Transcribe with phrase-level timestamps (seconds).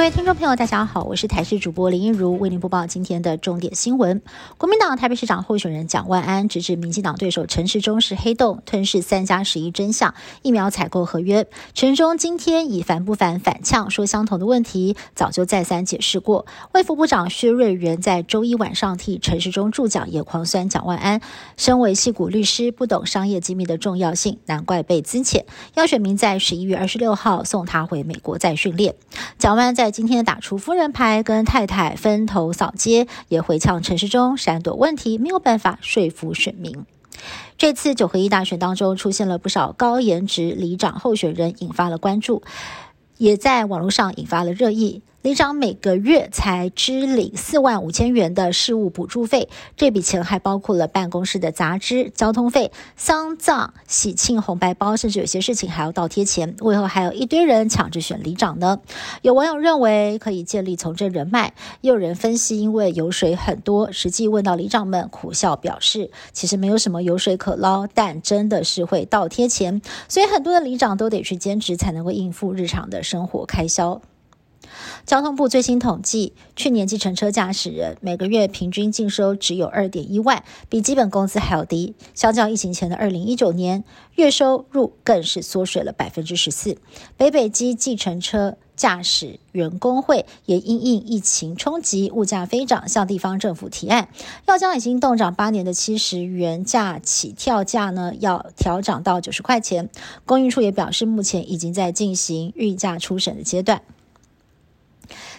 [0.00, 4.22] 各位听众朋友，大家好，我是台视主播林英如，为您播报今天的重点新闻。
[4.56, 11.46] 国民党台北市长候选人蒋万安直指民进党对手陈时中是黑洞，吞噬三加十一真相，疫苗采购合约。
[11.74, 16.46] 陈时中今天以烦不烦反呛，说相同的问题早就再三解释过。
[16.72, 21.20] 卫副部长薛瑞元在周一晚上替陈时中助讲，也狂酸蒋万安，
[21.58, 25.44] 身为戏骨律师，不懂商业机密的重要性，难怪被资遣，
[25.74, 28.94] 要选民在十一月二十六号送他回美国再训练。
[29.36, 36.84] 蒋万安在今天打出夫人牌，跟太太分头扫街，也回呛陈时中闪躲问题，没有办法说服选民。
[37.58, 42.42] 这次九合一大选当中，出现了不少高颜值里长候选人，引发了关注，
[43.18, 45.02] 也在网络上引发了热议。
[45.22, 56.56] 里长每个月才支领四万五千元的事务补助费，这笔钱还包括了办公室的杂支、交通费、丧葬、喜庆红白包，甚至有些事情还要倒贴钱。
[56.60, 58.80] 为何还有一堆人抢着选里长呢？
[59.20, 61.52] 有网友认为可以建立从政人脉，
[61.82, 63.92] 也有人分析因为油水很多。
[63.92, 74.00] 实际问到里长们，苦笑表示，其实没有什么油水可捞，但真的是会倒贴钱，所以很多的里长都得去兼职，才能够应付日常的生活开销。
[75.06, 81.94] 交通部最新统计，去年计程车驾驶人每个月平均净收只有二点一万，比基本工资还要低。
[82.14, 83.82] 相较疫情前的二零一九年，
[84.14, 86.76] 月收入更是缩水了百分之十四。
[87.16, 94.08] 北北基计程车驾驶员工会也因应疫情冲击，物价飞涨，向地方政府提案，
[94.46, 99.90] 要将已经冻涨八年的七十元价起跳价呢，要调涨到九十块钱。
[100.24, 103.82] 公运处也表示，目前已经在进行预价初审的阶段。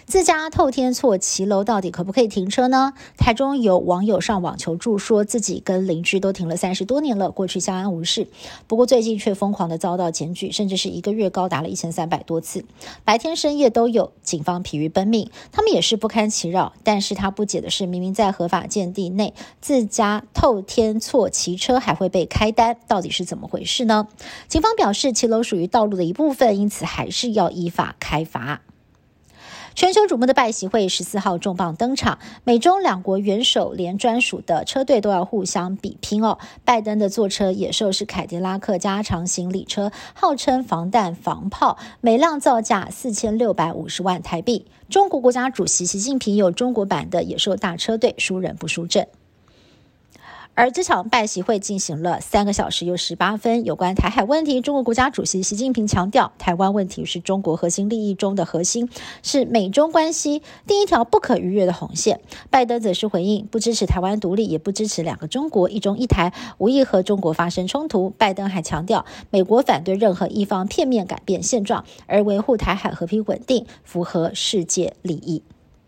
[0.06, 2.92] 自家透天厝骑楼到底可不可以停车呢？
[3.16, 8.26] 台中有网友上网求助，说自己跟邻居都停了三十多年了，过去相安无事。
[8.66, 12.64] 不过最近却疯狂的遭到检举，甚至是一个月高达了一千三百多次，
[13.04, 16.72] 白天深夜都有，警方疲于奔命，他们也是不堪其扰。
[16.82, 24.08] 但是他不解的是，明明在合法建地内，自家透天厝骑车还会被开单，到底是怎么回事呢？
[24.48, 28.60] 警方表示，骑楼属于道路的一部分，因此还是要依法开罚。
[29.74, 36.38] 全球瞩目的拜习会十四号重磅登场，美中两国元首连专属的车队都要互相比拼哦。
[36.64, 44.66] 拜登的坐车野兽是凯迪拉克加长行李车，号称防弹防炮，每辆造价四千六百五十万台币。
[44.90, 49.08] 中国国家主席习近平有中国版的野兽大车队，输人不输阵。
[50.54, 53.64] 而这场拜习会进行了三个小时又十八分。
[53.64, 58.90] 有关台海问题，中国国家主席习近平强调，台湾问题是中国核心利益中的核心，
[59.22, 62.20] 是美中关系第一条不可逾越的红线。
[62.50, 68.10] 拜登则是回应，不支持台湾独立，也不支持两个中国、一中一台，无意和中国发生冲突。
[68.10, 75.42] 拜登还强调，美国反对任何一方片面改变现状，而维护台海和平稳定符合世界利益。